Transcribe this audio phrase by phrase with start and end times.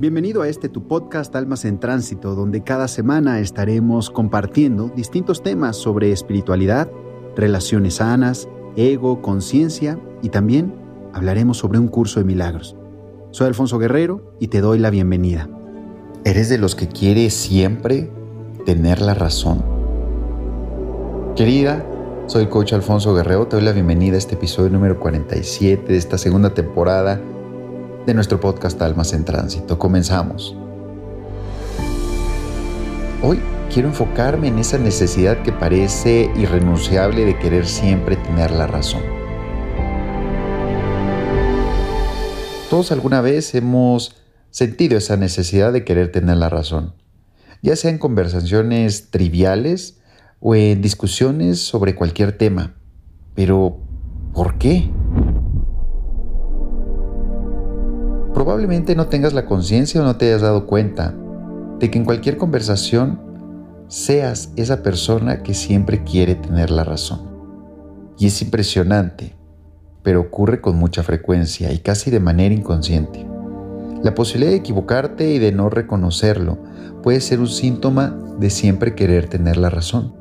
[0.00, 5.76] Bienvenido a este tu podcast Almas en Tránsito, donde cada semana estaremos compartiendo distintos temas
[5.76, 6.88] sobre espiritualidad,
[7.34, 10.72] relaciones sanas, ego, conciencia y también
[11.12, 12.76] hablaremos sobre un curso de milagros.
[13.32, 15.48] Soy Alfonso Guerrero y te doy la bienvenida.
[16.24, 18.08] ¿Eres de los que quiere siempre
[18.64, 19.64] tener la razón?
[21.34, 21.84] Querida,
[22.26, 25.98] soy el coach Alfonso Guerrero, te doy la bienvenida a este episodio número 47 de
[25.98, 27.20] esta segunda temporada
[28.08, 29.78] de nuestro podcast Almas en Tránsito.
[29.78, 30.56] Comenzamos.
[33.22, 33.38] Hoy
[33.70, 39.02] quiero enfocarme en esa necesidad que parece irrenunciable de querer siempre tener la razón.
[42.70, 44.16] Todos alguna vez hemos
[44.48, 46.94] sentido esa necesidad de querer tener la razón,
[47.60, 49.98] ya sea en conversaciones triviales
[50.40, 52.74] o en discusiones sobre cualquier tema.
[53.34, 53.76] Pero,
[54.32, 54.90] ¿por qué?
[58.38, 61.12] Probablemente no tengas la conciencia o no te hayas dado cuenta
[61.80, 63.20] de que en cualquier conversación
[63.88, 67.18] seas esa persona que siempre quiere tener la razón.
[68.16, 69.34] Y es impresionante,
[70.04, 73.26] pero ocurre con mucha frecuencia y casi de manera inconsciente.
[74.04, 76.58] La posibilidad de equivocarte y de no reconocerlo
[77.02, 80.14] puede ser un síntoma de siempre querer tener la razón.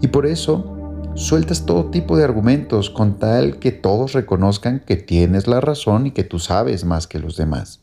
[0.00, 0.77] Y por eso
[1.18, 6.12] sueltas todo tipo de argumentos con tal que todos reconozcan que tienes la razón y
[6.12, 7.80] que tú sabes más que los demás.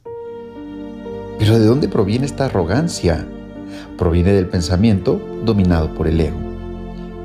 [1.37, 3.27] Pero ¿de dónde proviene esta arrogancia?
[3.97, 6.39] Proviene del pensamiento dominado por el ego.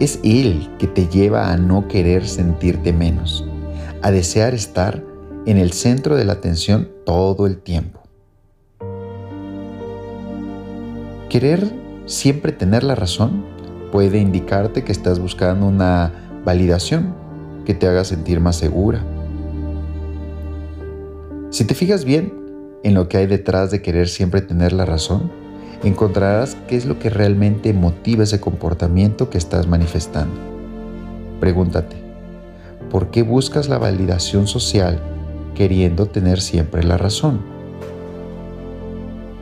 [0.00, 3.46] Es él que te lleva a no querer sentirte menos,
[4.02, 5.04] a desear estar
[5.46, 8.00] en el centro de la atención todo el tiempo.
[11.28, 11.72] Querer
[12.06, 13.44] siempre tener la razón
[13.90, 16.12] puede indicarte que estás buscando una
[16.44, 17.14] validación
[17.64, 19.04] que te haga sentir más segura.
[21.50, 22.32] Si te fijas bien
[22.82, 25.30] en lo que hay detrás de querer siempre tener la razón,
[25.82, 30.34] encontrarás qué es lo que realmente motiva ese comportamiento que estás manifestando.
[31.40, 31.96] Pregúntate,
[32.90, 35.00] ¿por qué buscas la validación social
[35.54, 37.40] queriendo tener siempre la razón?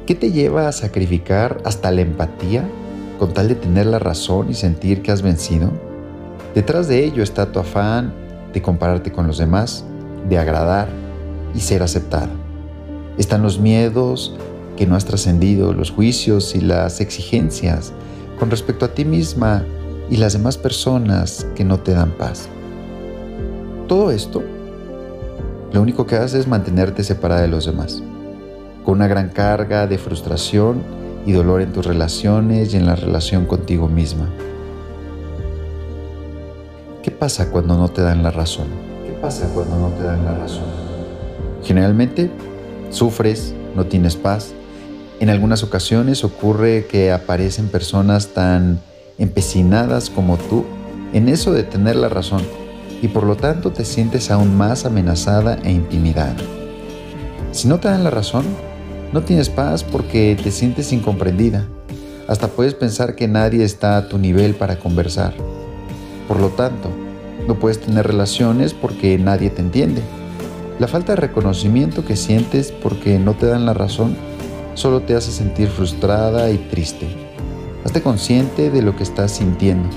[0.06, 2.64] ¿Qué te lleva a sacrificar hasta la empatía
[3.18, 5.70] con tal de tener la razón y sentir que has vencido?
[6.54, 8.12] Detrás de ello está tu afán
[8.52, 9.84] de compararte con los demás,
[10.28, 10.88] de agradar
[11.54, 12.30] y ser aceptada.
[13.18, 14.34] Están los miedos
[14.76, 17.92] que no has trascendido, los juicios y las exigencias
[18.38, 19.64] con respecto a ti misma
[20.08, 22.48] y las demás personas que no te dan paz.
[23.88, 24.42] Todo esto,
[25.72, 28.02] lo único que hace es mantenerte separada de los demás,
[28.84, 30.82] con una gran carga de frustración
[31.28, 34.30] y dolor en tus relaciones y en la relación contigo misma.
[37.02, 38.68] ¿Qué pasa cuando no te dan la razón?
[39.04, 40.64] ¿Qué pasa cuando no te dan la razón?
[41.62, 42.30] Generalmente
[42.88, 44.54] sufres, no tienes paz.
[45.20, 48.80] En algunas ocasiones ocurre que aparecen personas tan
[49.18, 50.64] empecinadas como tú
[51.12, 52.40] en eso de tener la razón
[53.02, 56.36] y por lo tanto te sientes aún más amenazada e intimidada.
[57.52, 58.46] Si no te dan la razón,
[59.12, 61.66] no tienes paz porque te sientes incomprendida.
[62.26, 65.32] Hasta puedes pensar que nadie está a tu nivel para conversar.
[66.26, 66.90] Por lo tanto,
[67.46, 70.02] no puedes tener relaciones porque nadie te entiende.
[70.78, 74.14] La falta de reconocimiento que sientes porque no te dan la razón
[74.74, 77.06] solo te hace sentir frustrada y triste.
[77.84, 79.88] Hazte consciente de lo que estás sintiendo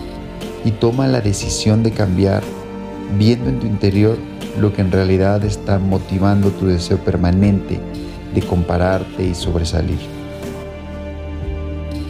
[0.64, 2.44] y toma la decisión de cambiar,
[3.18, 4.18] viendo en tu interior
[4.60, 7.80] lo que en realidad está motivando tu deseo permanente
[8.34, 10.00] de compararte y sobresalir.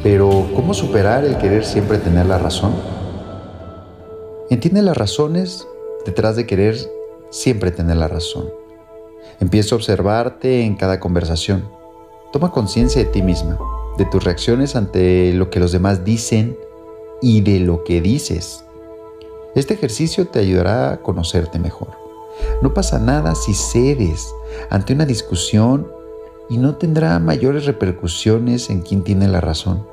[0.04, 2.74] Pero, ¿cómo superar el querer siempre tener la razón?
[4.50, 5.68] Entiende las razones
[6.06, 6.76] detrás de querer
[7.30, 8.50] siempre tener la razón.
[9.40, 11.70] Empieza a observarte en cada conversación.
[12.34, 13.58] Toma conciencia de ti misma,
[13.98, 16.58] de tus reacciones ante lo que los demás dicen
[17.22, 18.66] y de lo que dices.
[19.54, 21.90] Este ejercicio te ayudará a conocerte mejor.
[22.62, 24.34] No pasa nada si cedes
[24.70, 25.88] ante una discusión
[26.52, 29.88] y no tendrá mayores repercusiones en quien tiene la razón.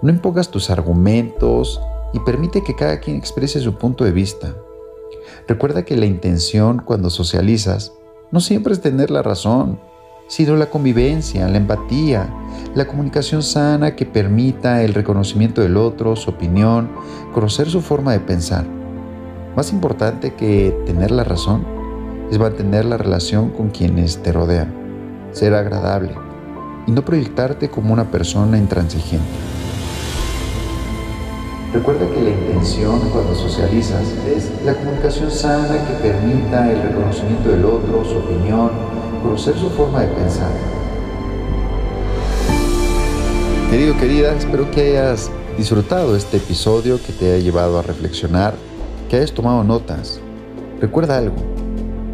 [0.00, 1.78] No impongas tus argumentos
[2.14, 4.56] y permite que cada quien exprese su punto de vista.
[5.46, 7.92] Recuerda que la intención cuando socializas
[8.30, 9.78] no siempre es tener la razón,
[10.26, 12.34] sino la convivencia, la empatía,
[12.74, 16.92] la comunicación sana que permita el reconocimiento del otro, su opinión,
[17.34, 18.64] conocer su forma de pensar.
[19.54, 21.66] Más importante que tener la razón
[22.30, 24.83] es mantener la relación con quienes te rodean
[25.34, 26.14] ser agradable
[26.86, 29.26] y no proyectarte como una persona intransigente.
[31.72, 37.64] Recuerda que la intención cuando socializas es la comunicación sana que permita el reconocimiento del
[37.64, 38.70] otro, su opinión,
[39.22, 40.52] conocer su forma de pensar.
[43.70, 48.54] Querido, querida, espero que hayas disfrutado este episodio, que te haya llevado a reflexionar,
[49.10, 50.20] que hayas tomado notas.
[50.80, 51.34] Recuerda algo,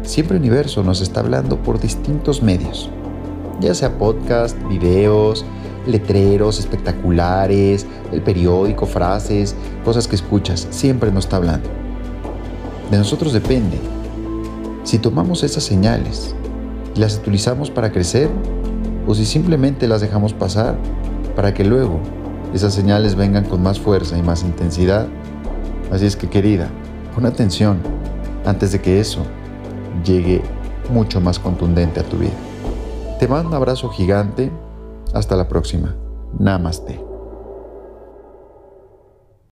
[0.01, 2.89] siempre el universo nos está hablando por distintos medios,
[3.61, 5.45] ya sea podcast, videos,
[5.85, 9.55] letreros espectaculares, el periódico, frases,
[9.85, 11.69] cosas que escuchas, siempre nos está hablando.
[12.89, 13.77] De nosotros depende
[14.83, 16.35] si tomamos esas señales
[16.95, 18.29] y las utilizamos para crecer
[19.07, 20.75] o si simplemente las dejamos pasar
[21.35, 21.99] para que luego
[22.53, 25.07] esas señales vengan con más fuerza y más intensidad.
[25.91, 26.69] Así es que querida,
[27.15, 27.79] pon atención
[28.45, 29.21] antes de que eso
[30.03, 30.41] llegue
[30.91, 32.50] mucho más contundente a tu vida.
[33.21, 34.51] Te mando un abrazo gigante.
[35.13, 35.95] Hasta la próxima.
[36.39, 37.10] Namaste.